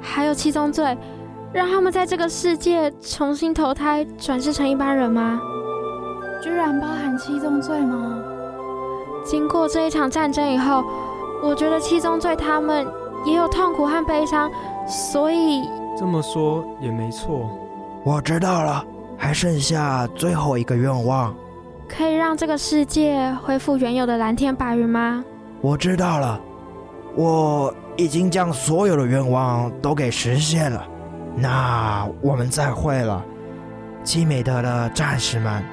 [0.02, 0.98] 还有七宗罪。
[1.52, 5.40] 让他们在这个世界重新投胎，转世成一般人吗？
[6.42, 8.24] 居然包含七宗罪吗？
[9.24, 10.84] 经过这一场战争以后，
[11.44, 12.88] 我觉得七宗罪他们
[13.24, 14.50] 也有痛苦和悲伤，
[14.88, 15.62] 所以
[15.96, 17.50] 这么说也没错。
[18.04, 18.84] 我知道了，
[19.18, 21.36] 还剩下最后一个愿望，
[21.88, 25.24] 可以让这个世界恢复原有的蓝天白云吗？
[25.62, 26.40] 我知道了，
[27.16, 30.86] 我已经将所有的愿望都给实现了。
[31.36, 33.24] 那我们再会了，
[34.04, 35.64] 基美德的战士们，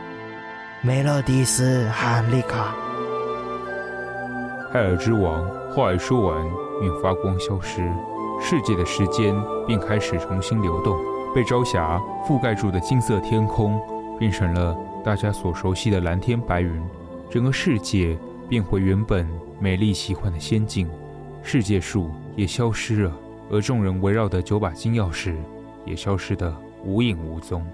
[0.83, 2.75] 梅勒迪斯和丽卡。
[4.73, 6.41] 泰尔之王话一说完，
[6.79, 7.83] 便发光消失，
[8.41, 9.35] 世界的时间
[9.67, 10.97] 便开始重新流动。
[11.35, 13.81] 被朝霞覆盖住的金色天空，
[14.19, 16.83] 变成了大家所熟悉的蓝天白云，
[17.31, 19.29] 整个世界变回原本
[19.61, 20.91] 美丽奇幻的仙境，
[21.43, 23.13] 世界树也消失了。
[23.51, 25.37] 而众人围绕的九把金钥匙
[25.85, 27.65] 也消失得无影无踪。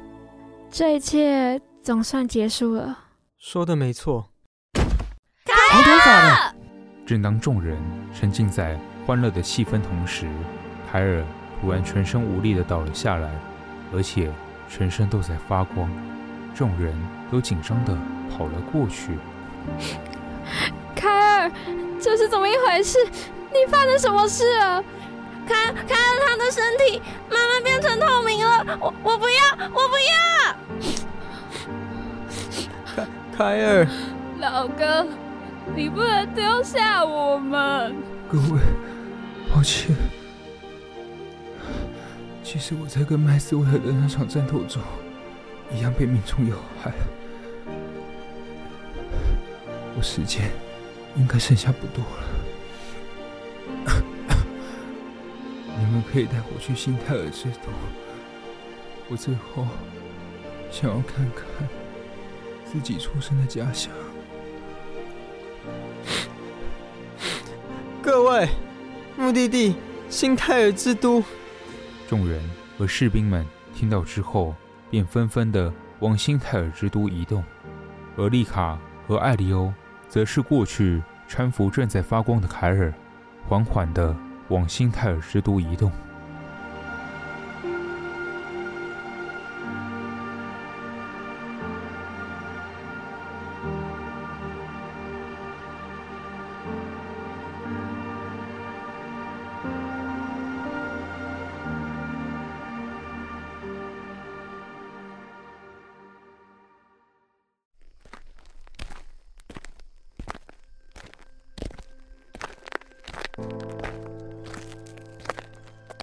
[0.70, 2.98] 这一切总算结束了。
[3.38, 4.30] 说的没错。
[4.74, 6.56] 长头发的。
[7.06, 7.78] 正当众人
[8.12, 10.26] 沉浸在欢乐的气氛同时，
[10.90, 11.24] 凯尔
[11.60, 13.30] 突然全身无力地倒了下来，
[13.92, 14.30] 而且
[14.68, 15.90] 全身都在发光。
[16.54, 16.94] 众人
[17.30, 17.96] 都紧张地
[18.30, 19.18] 跑了过去。
[20.94, 21.50] 凯尔，
[22.00, 22.98] 这是怎么一回事？
[23.52, 24.82] 你犯了什么事了？
[25.46, 28.78] 凯凯尔，他的身体慢慢变成透明了。
[28.80, 29.36] 我我不要，
[29.72, 30.12] 我不要。
[32.84, 33.86] 凯凯尔，
[34.40, 35.06] 老哥，
[35.74, 37.94] 你不能丢下我们。
[38.28, 38.60] 各位，
[39.54, 39.94] 抱歉。
[42.46, 44.80] 其实我在跟麦斯威尔的那场战斗中，
[45.74, 46.92] 一样被命中有害。
[49.96, 50.52] 我时间
[51.16, 52.22] 应该剩下不多了。
[55.76, 57.68] 你们可以带我去新泰尔之都。
[59.08, 59.66] 我最后
[60.70, 61.68] 想要看看
[62.64, 63.92] 自己出生的家乡。
[68.00, 68.48] 各位，
[69.16, 69.74] 目的地
[70.08, 71.24] 新泰尔之都。
[72.08, 72.42] 众人
[72.78, 74.54] 和士兵们听到之后，
[74.90, 77.42] 便纷纷的往新泰尔之都移动。
[78.16, 79.72] 而丽卡和艾利欧
[80.08, 82.92] 则是过去搀扶正在发光的凯尔，
[83.48, 84.16] 缓缓的。
[84.48, 85.90] 往新泰尔之都移动。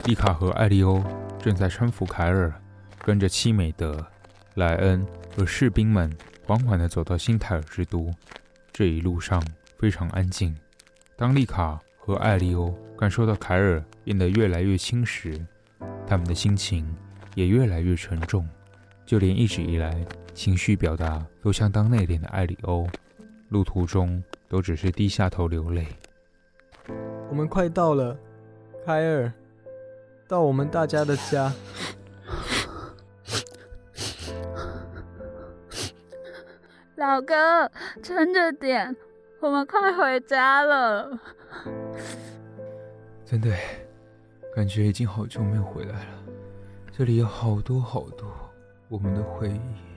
[0.05, 1.01] 丽卡和艾利欧
[1.39, 2.53] 正在搀扶凯尔，
[2.99, 4.05] 跟着七美德、
[4.55, 6.11] 莱恩和士兵们
[6.45, 8.11] 缓缓地走到新泰尔之都。
[8.73, 9.41] 这一路上
[9.77, 10.53] 非常安静。
[11.15, 15.39] 当丽卡和艾利欧感受到凯尔变得越来越轻时，
[16.05, 16.85] 他们的心情
[17.33, 18.45] 也越来越沉重。
[19.05, 22.85] 就连一直以来情绪表达都相当内敛的艾利欧，
[23.47, 25.87] 路途中都只是低下头流泪。
[27.29, 28.17] 我们快到了，
[28.85, 29.31] 凯尔，
[30.27, 31.51] 到我们大家的家。
[36.95, 37.69] 老哥，
[38.01, 38.95] 撑着点，
[39.41, 41.19] 我们快回家了。
[43.25, 43.49] 真的，
[44.55, 46.23] 感觉已经好久没有回来了。
[46.91, 48.27] 这里有好多好多
[48.87, 49.92] 我们的回忆。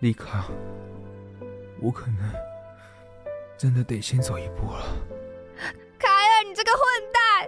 [0.00, 0.46] 丽卡，
[1.78, 2.32] 我可能
[3.58, 4.82] 真的得先走一步了。
[5.98, 6.80] 凯尔，你这个混
[7.12, 7.46] 蛋！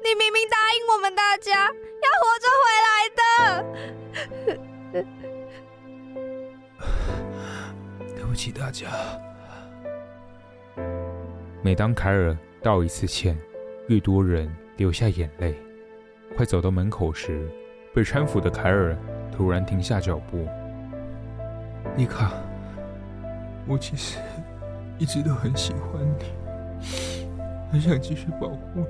[0.00, 1.72] 你明明答应我们大家要
[2.22, 3.24] 活着回来的。
[8.14, 8.88] 对不起大家。
[11.62, 13.36] 每当凯尔道一次歉，
[13.88, 15.60] 越多人流下眼泪。
[16.36, 17.50] 快走到门口时，
[17.92, 18.96] 被搀扶的凯尔
[19.32, 20.46] 突然停下脚步。
[21.96, 22.32] 丽卡，
[23.66, 24.18] 我其实
[24.98, 26.24] 一直都很喜欢你，
[27.70, 28.84] 很想继续保护你。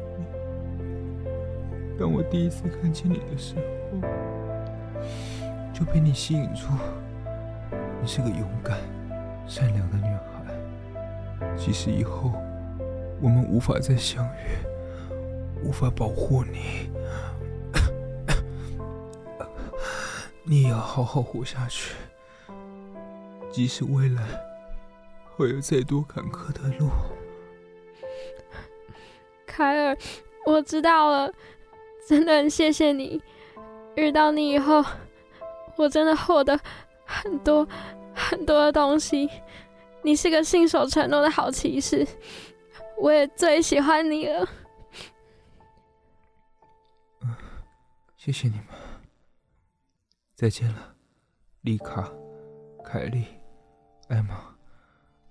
[1.98, 3.62] 当我第一次看见你的时候，
[5.72, 6.66] 就被你吸引住。
[8.00, 8.78] 你是个勇敢、
[9.46, 10.20] 善良的女孩。
[11.56, 12.32] 即使以后
[13.20, 14.58] 我们无法再相遇，
[15.62, 16.90] 无法保护你，
[20.42, 21.94] 你也要好好活下去。
[23.52, 24.22] 即使未来
[25.36, 26.88] 会有再多坎坷的路，
[29.46, 29.96] 凯尔，
[30.46, 31.30] 我知道了。
[32.08, 33.22] 真的很谢谢你，
[33.94, 34.82] 遇到你以后，
[35.76, 36.58] 我真的获得
[37.04, 37.68] 很多
[38.14, 39.28] 很多的东西。
[40.02, 42.04] 你是个信守承诺的好骑士，
[42.98, 44.48] 我也最喜欢你了。
[47.20, 47.36] 嗯，
[48.16, 48.66] 谢谢你们，
[50.34, 50.96] 再见了，
[51.60, 52.10] 丽卡、
[52.84, 53.24] 凯莉、
[54.12, 54.34] 艾玛、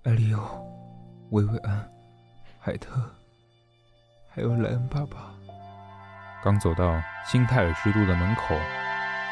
[0.01, 0.41] 艾利欧、
[1.29, 1.87] 薇薇安、
[2.57, 2.99] 海特，
[4.27, 5.31] 还有莱恩爸爸。
[6.43, 8.55] 刚走到新泰尔之都的门口，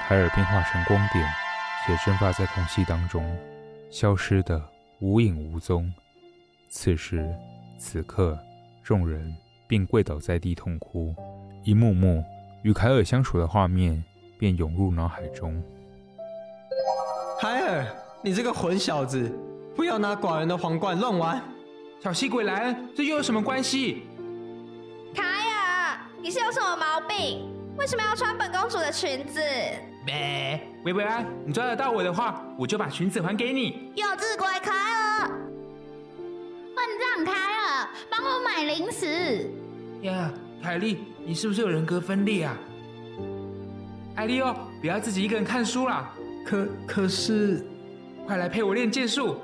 [0.03, 1.27] 凯尔便化成光点，
[1.83, 3.25] 且蒸发在空气当中，
[3.89, 4.62] 消失的
[4.99, 5.91] 无影无踪。
[6.69, 7.35] 此时
[7.79, 8.38] 此刻，
[8.83, 9.35] 众人
[9.67, 11.15] 便跪倒在地痛哭，
[11.63, 12.23] 一幕幕
[12.62, 14.03] 与凯尔相处的画面
[14.38, 15.59] 便涌入脑海中。
[17.41, 17.83] 凯尔，
[18.21, 19.32] 你这个混小子，
[19.75, 21.41] 不要拿寡人的皇冠乱玩！
[22.01, 24.03] 小气鬼莱恩，这又有什么关系？
[26.21, 27.49] 你是有什么毛病？
[27.77, 29.39] 为什么要穿本公主的裙子？
[30.05, 30.60] 咩？
[30.84, 33.93] 薇薇安，你抓得到我的话，我就把裙子还给你。
[33.95, 35.29] 幼稚鬼凯尔！
[36.75, 39.49] 混账凯尔，帮我买零食。
[40.01, 40.29] 呀，
[40.62, 42.58] 凯莉，你是不是有人格分裂啊？
[44.15, 46.12] 艾利奥，不要自己一个人看书啦。
[46.45, 47.65] 可可是，
[48.29, 49.37] 快来陪我练剑术。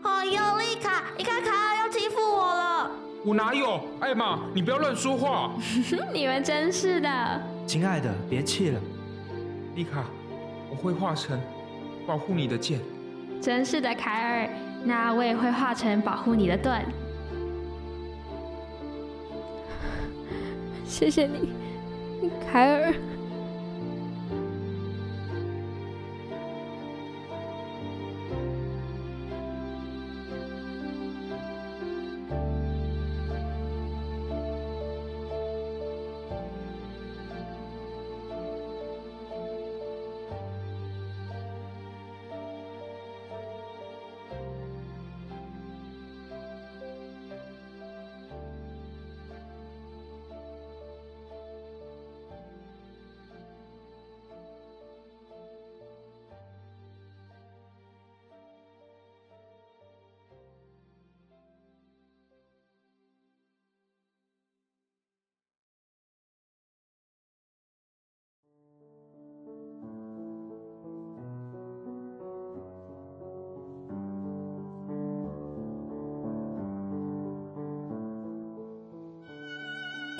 [0.00, 2.88] 好有丽卡，你看凯尔要欺负我了。
[3.24, 3.84] 我哪有？
[3.98, 5.50] 艾玛，你不要乱说话。
[6.14, 7.42] 你们真是的。
[7.66, 8.80] 亲爱的，别气了。
[9.74, 10.04] 丽卡，
[10.70, 11.36] 我会化成
[12.06, 12.78] 保护你的剑。
[13.40, 14.48] 真是的，凯尔，
[14.84, 16.80] 那我也会化成保护你的盾。
[20.86, 21.50] 谢谢你，
[22.52, 22.94] 凯尔。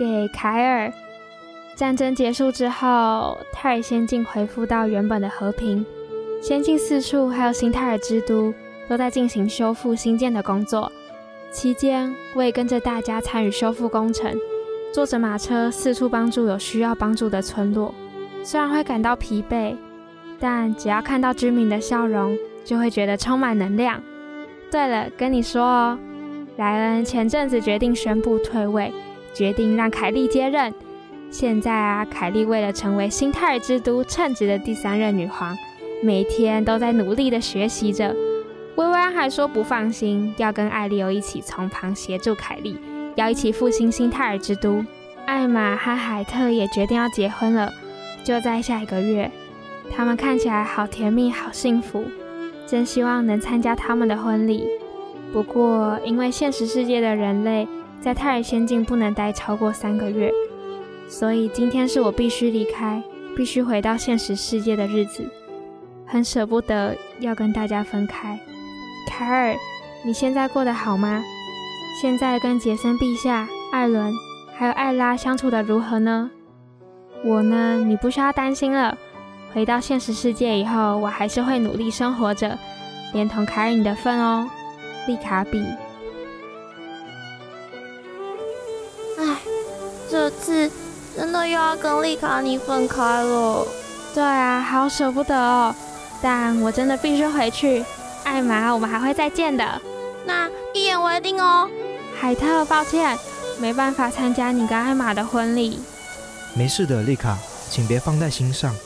[0.03, 0.93] 给凯尔。
[1.77, 5.87] 战争结束之后，泰尔仙境恢复到原本的和平，
[6.43, 8.53] 仙境四处还有新泰尔之都
[8.89, 10.91] 都在进行修复新建的工作。
[11.53, 14.37] 期间，我也跟着大家参与修复工程，
[14.93, 17.95] 坐着马车四处帮助有需要帮助的村落。
[18.43, 19.77] 虽然会感到疲惫，
[20.41, 24.03] 但只要看到居民的笑容，就会觉得充满能量。
[24.69, 25.99] 对了，跟你说哦，
[26.57, 28.93] 莱恩前阵子决定宣布退位，
[29.35, 30.73] 决定让凯莉接任。
[31.31, 35.57] 现在啊，凯莉为了成为新泰尔之都称职的第三任女皇，
[36.03, 38.15] 每天都在努力地学习着。
[38.75, 42.77] 薇薇安还说不放心，要跟艾利欧一起从旁协助凯莉，
[43.17, 44.85] 要一起复兴新泰尔之都。
[45.25, 47.71] 艾玛和海特也决定要结婚了，
[48.25, 49.31] 就在下一个月。
[49.91, 52.05] 他们看起来好甜蜜，好幸福，
[52.67, 54.67] 真希望能参加他们的婚礼。
[55.33, 57.69] 不过，因为现实世界的人类
[58.03, 60.31] 在泰尔仙境不能待超过三个月。
[61.09, 63.03] 所以今天是我必须离开、
[63.37, 65.25] 必须回到现实世界的日子，
[66.07, 68.41] 很舍不得要跟大家分开。
[69.07, 69.55] 凯尔，
[70.05, 71.23] 你现在过得好吗？
[72.01, 74.13] 现在跟杰森陛下、艾伦
[74.57, 76.31] 还有艾拉相处的如何呢？
[77.25, 78.97] 我呢，你不需要担心了。
[79.53, 82.59] 回到现实世界以后，我还是会努力生活着，
[83.13, 84.49] 连同凯尔你的份哦，
[85.07, 85.63] 丽卡比。
[91.73, 93.67] 要跟丽卡你分开了，
[94.13, 95.75] 对啊，好舍不得哦。
[96.21, 97.83] 但我真的必须回去，
[98.25, 99.81] 艾玛，我们还会再见的。
[100.27, 101.67] 那一言为定哦。
[102.21, 103.19] 海特，抱歉，
[103.59, 105.81] 没办法参加你跟艾玛的婚礼。
[106.53, 107.39] 没事的，丽卡，
[107.71, 108.77] 请别放在心上。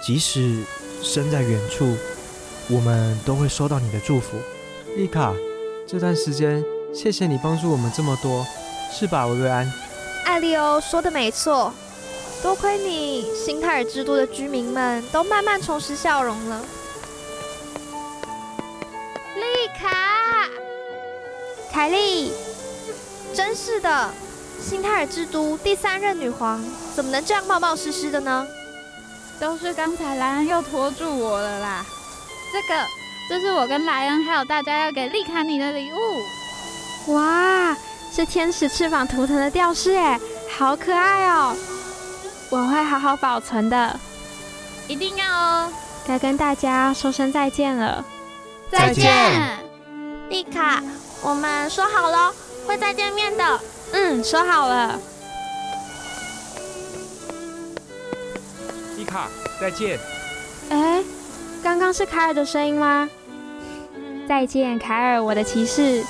[0.00, 0.62] 即使
[1.02, 1.96] 身在远处，
[2.68, 4.36] 我们都会收到你的祝福。
[4.96, 5.34] 丽卡，
[5.84, 6.62] 这段时间
[6.94, 8.46] 谢谢你帮助我们这么多，
[8.92, 9.68] 是吧，薇薇安？
[10.24, 11.74] 艾利欧说的没错，
[12.42, 16.60] 多亏你，新泰尔之都的居民们都慢慢重拾笑容了。
[19.36, 20.48] 丽卡，
[21.70, 22.32] 凯莉，
[23.34, 24.10] 真是的，
[24.60, 26.64] 新泰尔之都第三任女皇
[26.96, 28.46] 怎么能这样冒冒失失的呢？
[29.38, 31.84] 都是刚才莱恩又拖住我了啦。
[32.52, 32.86] 这个，
[33.28, 37.12] 这是我跟莱恩还有大家要给丽卡你的礼物。
[37.12, 37.76] 哇！
[38.12, 40.18] 是天使翅膀图腾的吊饰，哎，
[40.58, 41.54] 好可爱哦！
[42.50, 43.98] 我会好好保存的，
[44.88, 45.72] 一定要哦。
[46.06, 48.04] 该跟大家说声再见了，
[48.70, 49.58] 再见，
[50.28, 50.82] 丽卡，
[51.22, 52.32] 我们说好了，
[52.66, 53.60] 会再见面的。
[53.92, 54.98] 嗯，说好了。
[58.96, 59.28] 丽卡，
[59.60, 59.98] 再见。
[60.70, 61.04] 哎，
[61.62, 63.08] 刚刚是凯尔的声音吗？
[64.28, 66.04] 再见，凯尔，我的骑士。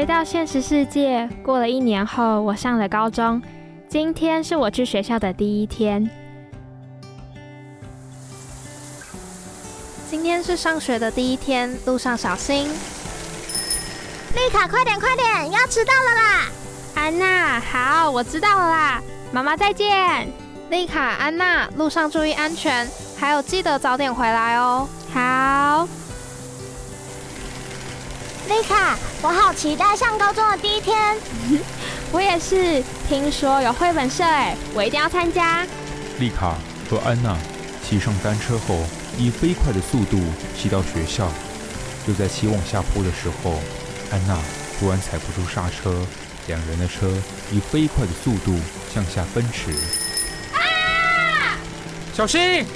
[0.00, 3.42] 回到现实世界，过了一年后，我上了高中。
[3.86, 6.08] 今天是我去学校的第一天。
[10.08, 12.66] 今天是上学的第一天，路上小心。
[12.66, 16.46] 丽卡，快点快点，要迟到了啦！
[16.94, 19.02] 安娜，好，我知道了啦。
[19.30, 20.26] 妈妈再见。
[20.70, 22.88] 丽卡，安娜，路上注意安全，
[23.18, 24.88] 还有记得早点回来哦。
[25.12, 25.86] 好。
[28.50, 31.16] 丽卡，我好期待上高中的第一天。
[32.10, 35.64] 我也是，听说有绘本社哎，我一定要参加。
[36.18, 36.56] 丽卡
[36.90, 37.38] 和安娜
[37.88, 38.80] 骑上单车后，
[39.16, 40.18] 以飞快的速度
[40.58, 41.30] 骑到学校。
[42.04, 43.60] 就在骑往下坡的时候，
[44.10, 44.36] 安娜
[44.80, 46.04] 突然踩不住刹车，
[46.48, 47.08] 两人的车
[47.52, 48.58] 以飞快的速度
[48.92, 49.70] 向下奔驰。
[50.54, 51.54] 啊！
[52.12, 52.66] 小心！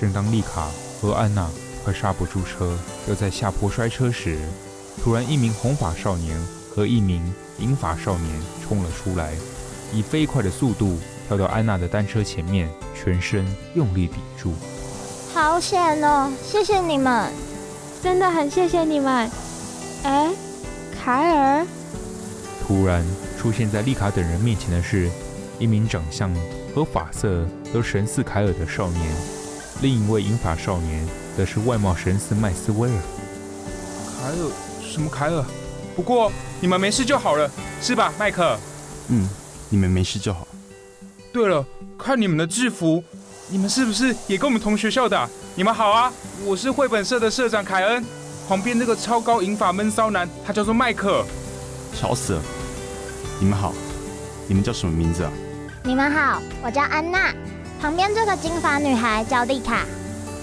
[0.00, 0.68] 正当丽卡
[1.00, 1.50] 和安娜
[1.84, 4.38] 快刹不住车，要在下坡摔车时，
[5.02, 6.38] 突然，一名红发少年
[6.74, 7.22] 和一名
[7.58, 9.32] 银发少年冲了出来，
[9.92, 14.52] 以飞快的速度跳到安娜的单车前面，全身用力抵住。
[15.32, 16.30] 好险哦！
[16.44, 17.32] 谢谢你们，
[18.02, 19.30] 真的很谢谢你们。
[20.02, 20.30] 哎，
[21.02, 21.66] 凯尔！
[22.66, 23.02] 突然
[23.38, 25.08] 出现在丽卡等人面前的是
[25.58, 26.30] 一名长相
[26.74, 29.14] 和发色都神似凯尔的少年，
[29.80, 32.98] 另一位银发少年则是外貌神似麦斯威尔。
[34.20, 34.67] 凯尔。
[34.98, 35.44] 什么凯尔？
[35.94, 37.48] 不过你们没事就好了，
[37.80, 38.58] 是吧，麦克？
[39.10, 39.28] 嗯，
[39.68, 40.46] 你们没事就好。
[41.32, 41.64] 对了，
[41.96, 43.02] 看你们的制服，
[43.48, 45.30] 你们是不是也跟我们同学校的啊？
[45.54, 46.12] 你们好啊，
[46.44, 48.04] 我是绘本社的社长凯恩。
[48.48, 51.24] 旁边那个超高银发闷骚男，他叫做麦克。
[51.94, 52.42] 吵死了！
[53.38, 53.72] 你们好，
[54.48, 55.30] 你们叫什么名字啊？
[55.84, 57.32] 你们好，我叫安娜。
[57.80, 59.84] 旁边这个金发女孩叫丽卡。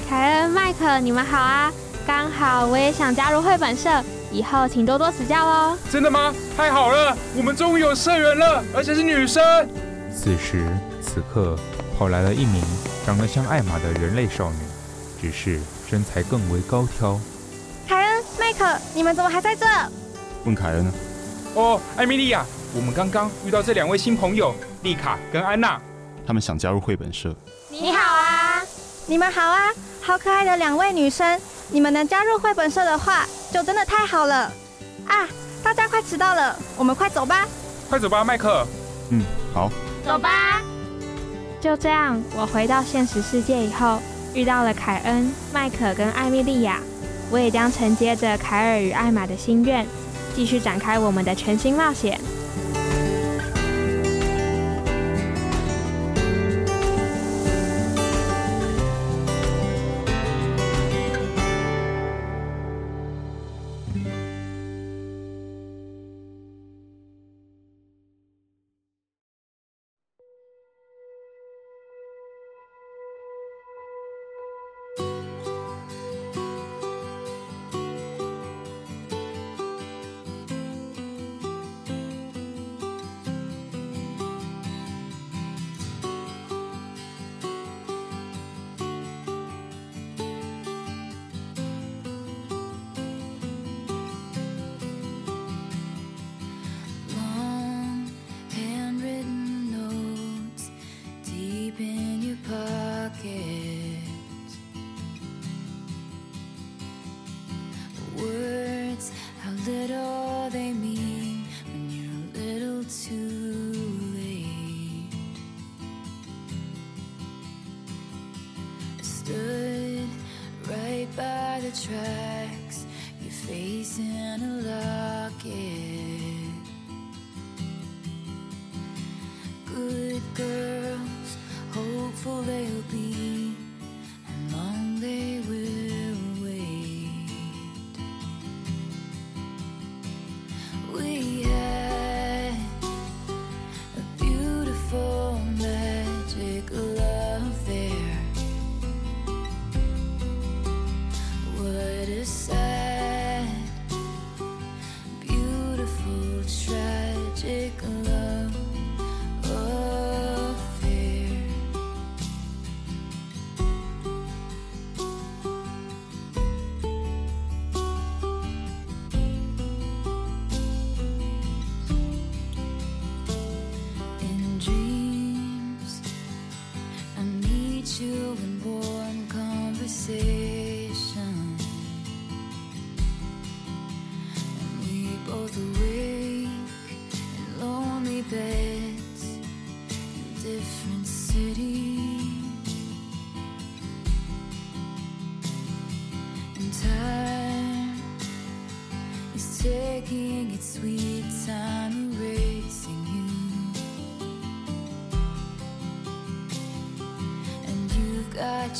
[0.08, 1.74] 凯恩、麦克，你们好啊！
[2.08, 3.90] 刚好我也想加入绘本社。
[4.36, 5.78] 以后请多多指教哦。
[5.90, 6.34] 真的吗？
[6.58, 9.42] 太好了，我们终于有社员了，而且是女生。
[10.14, 10.68] 此时
[11.02, 11.58] 此刻，
[11.98, 12.62] 跑来了一名
[13.06, 14.58] 长得像艾玛的人类少女，
[15.22, 17.18] 只是身材更为高挑。
[17.88, 19.66] 凯恩、麦克，你们怎么还在这？
[20.44, 20.92] 问凯恩呢？
[21.54, 25.80] 哦，艾米莉亚，我们刚刚遇到这两位新朋友，丽卡跟安娜，
[26.28, 27.34] 他们想加入绘本社。
[27.70, 28.62] 你好啊，
[29.06, 29.72] 你们好啊，
[30.02, 34.52] 好可爱的两位女生，你们能加入绘本社的话，就真的太好了
[35.08, 35.28] 啊！
[35.64, 37.48] 大家快迟到了，我们快走吧。
[37.90, 38.66] 快走吧，麦克。
[39.10, 39.70] 嗯，好，
[40.06, 40.62] 走吧。
[41.60, 44.00] 就这样，我回到现实世界以后，
[44.34, 46.80] 遇到了凯恩、麦克跟艾米莉亚。
[47.32, 49.86] 我也将承接着凯尔与艾玛的心愿，
[50.36, 52.22] 继续展开我们的全新冒险。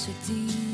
[0.06, 0.65] 确定。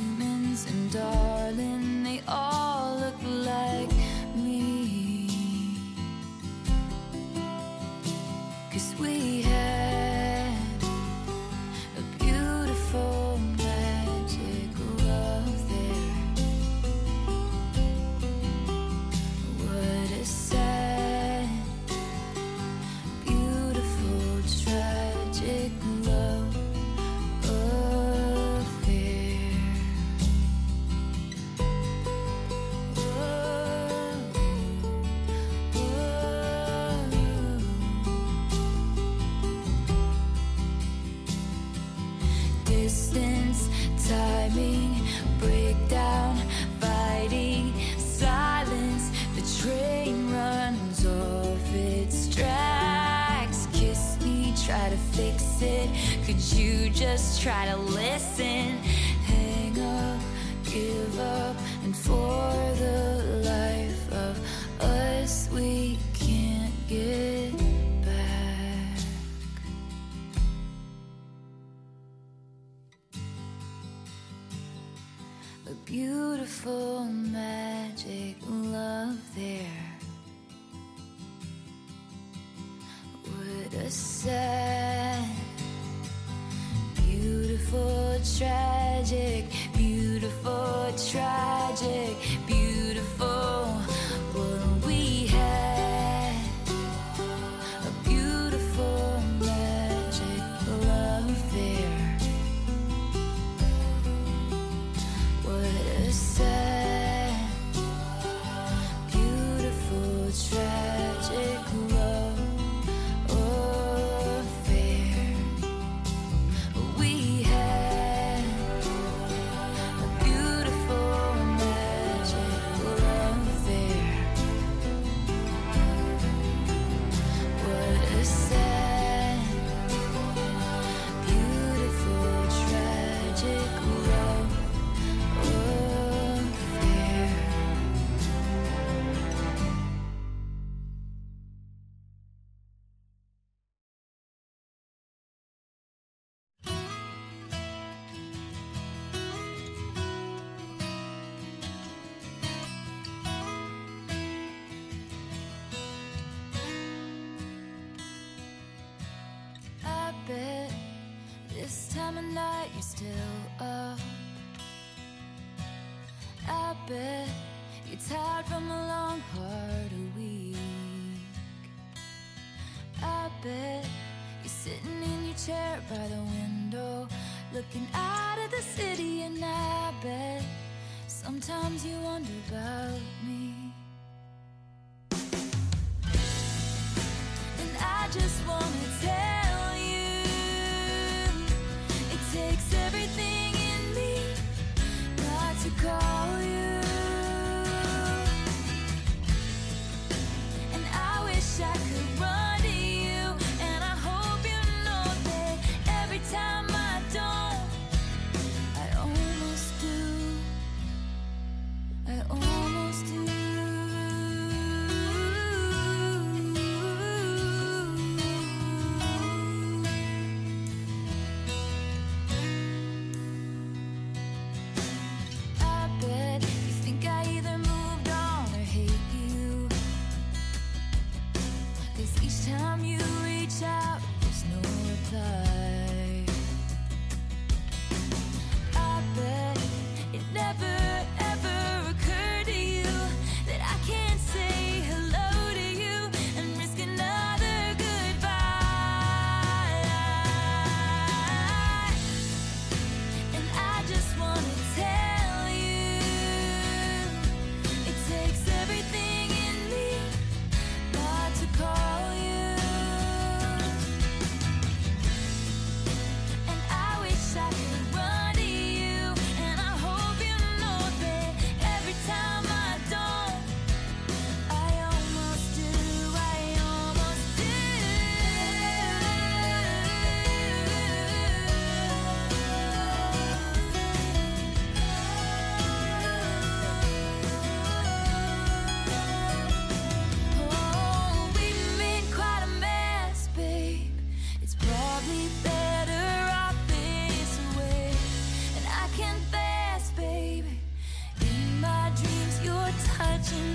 [303.22, 303.51] watching